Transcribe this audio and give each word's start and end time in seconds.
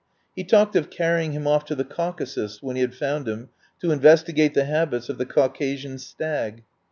He 0.35 0.43
talked 0.43 0.75
of 0.75 0.89
carry 0.89 1.23
ing 1.25 1.33
him 1.33 1.45
off 1.45 1.63
to 1.65 1.75
the 1.75 1.83
Caucasus 1.83 2.59
when 2.63 2.75
he 2.75 2.81
had 2.81 2.95
found 2.95 3.27
him, 3.27 3.49
to 3.81 3.91
investigate 3.91 4.55
the 4.55 4.63
habits 4.65 5.09
of 5.09 5.19
the 5.19 5.27
Caucasian 5.27 5.99
stag. 5.99 6.63